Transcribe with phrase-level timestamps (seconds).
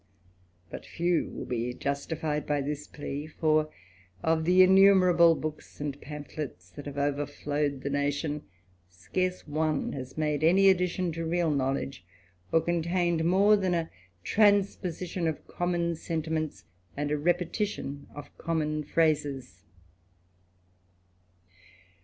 [0.71, 3.71] But few will be justified by this plea; for
[4.23, 8.41] of the innumer able books and pamphlets that have overflowed the natioD}
[8.89, 12.03] scarce one has made any addition to real knowledge,
[12.51, 13.91] or contained more than a
[14.23, 16.63] transposition of common sentiments
[16.97, 19.65] and a repetition of common phrases.